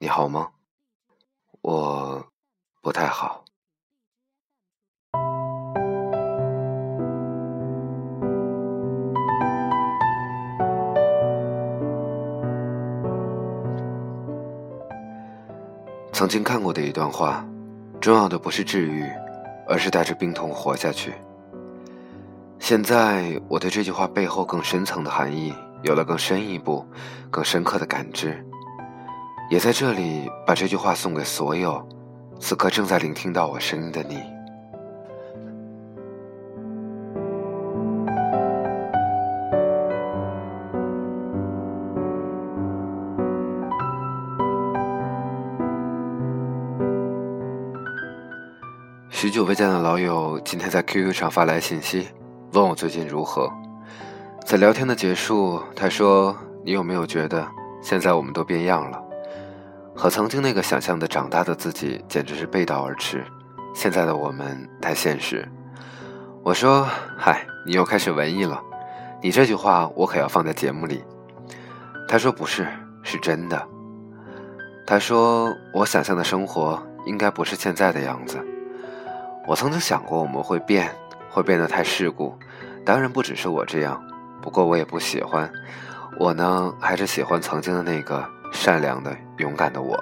[0.00, 0.48] 你好吗？
[1.60, 2.24] 我
[2.80, 3.44] 不太好。
[16.12, 17.44] 曾经看过的一段话，
[18.00, 19.04] 重要的不是治愈，
[19.66, 21.12] 而是带着病痛活下去。
[22.60, 25.52] 现在我对这句话背后更深层的含义
[25.82, 26.86] 有了更深一步、
[27.32, 28.44] 更深刻的感知，
[29.50, 31.82] 也在这里把这句话送给所有
[32.38, 34.22] 此刻正在聆听到我声音的你。
[49.08, 52.08] 许久未见的老友今天在 QQ 上发来信息。
[52.52, 53.50] 问我最近如何，
[54.46, 57.46] 在聊天的结束，他说：“你有没有觉得
[57.82, 59.02] 现在我们都变样了，
[59.98, 63.24] 和曾经那个想象的长大的自己简直是背道而驰？
[63.74, 65.44] 现在的我们太现实。”
[66.44, 68.62] 我说：“嗨，你又开始文艺了，
[69.20, 71.02] 你这句话我可要放在节目里。”
[72.06, 72.64] 他说：“不是，
[73.02, 73.60] 是真的。”
[74.86, 78.38] 他说：“我想象的生活应该不是现在的样子。
[79.48, 80.88] 我曾经想过我们会变。”
[81.30, 82.36] 会变得太世故，
[82.86, 84.02] 当然不只是我这样，
[84.40, 85.48] 不过我也不喜欢。
[86.18, 89.98] 我呢，还是喜欢曾经的那个善良的、勇敢的我。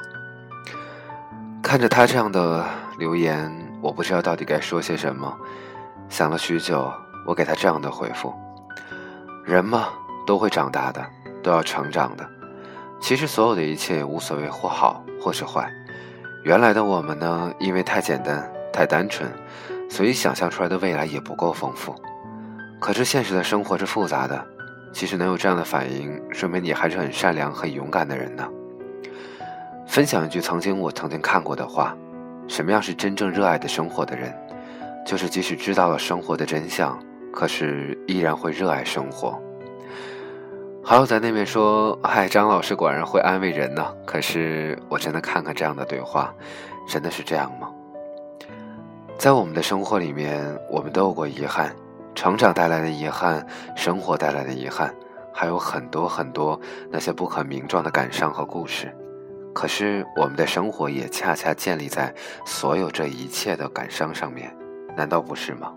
[1.63, 2.65] 看着他这样的
[2.99, 5.37] 留言，我不知道到底该说些什么。
[6.09, 6.93] 想了许久，
[7.27, 8.33] 我给他这样的回复：
[9.45, 9.89] 人嘛，
[10.27, 11.05] 都会长大的，
[11.43, 12.29] 都要成长的。
[13.01, 15.71] 其实所有的一切也无所谓或好或是坏。
[16.45, 19.31] 原来的我们呢，因为太简单、太单纯。
[19.89, 21.95] 所以想象出来的未来也不够丰富，
[22.81, 24.45] 可是现实的生活是复杂的。
[24.97, 28.49] 其实能有这样的反应，说明你还是很善良、很勇敢的人呢。
[29.87, 31.95] 分享一句曾经我曾经看过的话：
[32.49, 34.35] 什么样是真正热爱的生活的人？
[35.05, 36.99] 就是即使知道了生活的真相，
[37.31, 39.39] 可是依然会热爱生活。
[40.83, 46.35] 好友在那边说：“嗨，张老师果然会安慰人呢。”可是我真的看看这样的对话，
[46.89, 47.71] 真的是这样吗？
[49.19, 51.77] 在我们的生活里面，我们都有过遗憾，
[52.17, 53.47] 成长带来的遗憾，
[53.77, 54.93] 生活带来的遗憾，
[55.35, 56.59] 还有很多很多
[56.91, 58.91] 那些不可名状的感伤和故事。
[59.55, 62.13] 可是，我们的生活也恰恰建立在
[62.47, 64.51] 所有这一切的感伤上面，
[64.97, 65.75] 难道不是吗？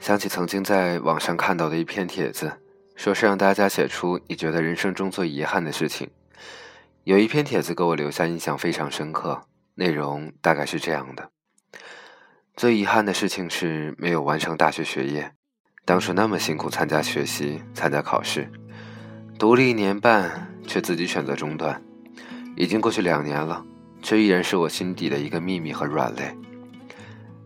[0.00, 2.50] 想起曾经在网上看到的一篇帖子。
[2.96, 6.08] 说是让大家写出你觉得人生中最遗憾的事情。
[7.04, 9.42] 有一篇帖子给我留下印象非常深刻，
[9.74, 11.28] 内容大概是这样的：
[12.56, 15.30] 最遗憾的事情是没有完成大学学业。
[15.84, 18.50] 当初那么辛苦参加学习、参加考试，
[19.38, 21.82] 读了一年半，却自己选择中断。
[22.56, 23.62] 已经过去两年了，
[24.02, 26.34] 却依然是我心底的一个秘密和软肋。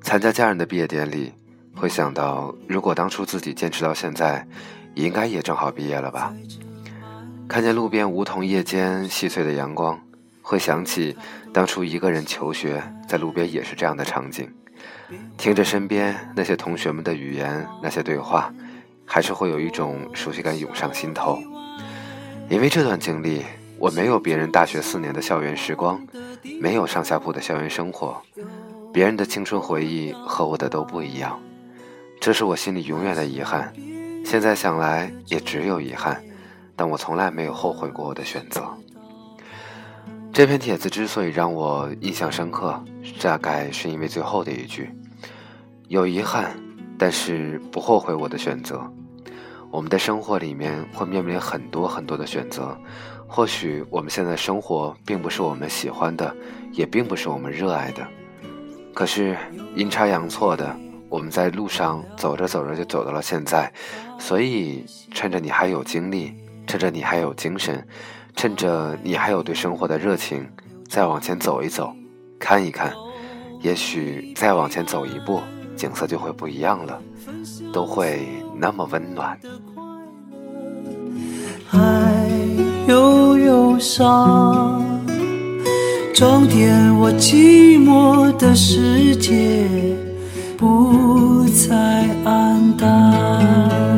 [0.00, 1.32] 参加家人的毕业典礼，
[1.74, 4.46] 会想到如果当初自己坚持到现在。
[4.94, 6.34] 应该也正好毕业了吧？
[7.48, 9.98] 看见路边梧桐叶间细碎的阳光，
[10.42, 11.16] 会想起
[11.50, 14.52] 当初一个人求学，在路边也是这样的场景。
[15.38, 18.52] 听着身边那些同学们的语言，那些对话，
[19.06, 21.38] 还是会有一种熟悉感涌上心头。
[22.50, 23.42] 因为这段经历，
[23.78, 25.98] 我没有别人大学四年的校园时光，
[26.60, 28.20] 没有上下铺的校园生活，
[28.92, 31.40] 别人的青春回忆和我的都不一样，
[32.20, 33.72] 这是我心里永远的遗憾。
[34.22, 36.22] 现在想来也只有遗憾，
[36.78, 38.62] 但我从来没有后悔过我的选择。
[40.32, 42.80] 这篇帖子之所以让我印象深刻，
[43.20, 44.88] 大概是因为最后的一句
[45.88, 46.56] ：“有遗憾，
[46.96, 48.80] 但是不后悔我的选择。”
[49.70, 52.78] 我们的生活里面会面临很多很多的选择，
[53.26, 56.34] 或许我们现在生活并不是我们喜欢的，
[56.72, 58.06] 也并不是我们热爱的，
[58.94, 59.36] 可是
[59.74, 60.74] 阴差阳错的。
[61.10, 63.72] 我们在路上走着走着就走到了现在，
[64.18, 66.34] 所以趁着你还有精力，
[66.68, 67.84] 趁着你还有精神，
[68.36, 70.46] 趁着你还有对生活的热情，
[70.86, 71.90] 再往前走一走，
[72.38, 72.92] 看一看，
[73.62, 75.40] 也许再往前走一步，
[75.74, 77.00] 景色就会不一样了，
[77.72, 79.36] 都会那么温暖。
[81.66, 81.78] 还
[82.86, 84.84] 有忧伤，
[86.14, 89.66] 装点我寂寞的世界。
[90.58, 93.97] 不再黯淡，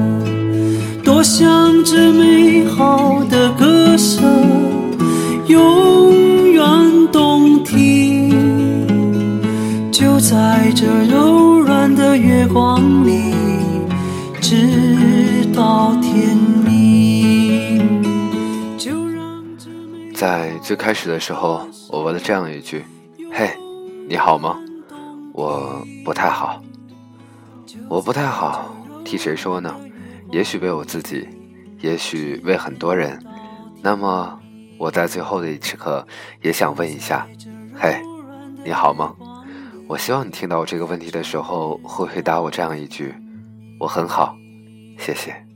[1.21, 4.25] 多想这美好的歌声
[5.49, 6.65] 永远
[7.13, 8.89] 动听，
[9.93, 11.95] 就在这柔软。
[11.95, 13.35] 的月光里，
[14.41, 16.35] 直到天
[16.65, 18.01] 明。
[18.79, 19.69] 就让这
[20.15, 22.83] 在最开始的时候，我问了这样一句
[23.31, 23.51] ：“嘿，
[24.09, 24.57] 你好吗？”
[25.35, 26.63] 我不太好，
[27.91, 28.75] 我不太好，
[29.05, 29.77] 替谁说呢？
[30.33, 31.29] 也许为我自己，
[31.81, 33.19] 也许为很多人。
[33.83, 34.39] 那么，
[34.79, 36.07] 我在最后的一时刻，
[36.41, 37.27] 也想问一下：
[37.75, 38.01] 嘿，
[38.65, 39.15] 你好吗？
[39.89, 43.13] 我希望你听到我这个问题的时候，会回答我这样一句：
[43.81, 44.37] 我很好，
[44.99, 45.50] 谢谢。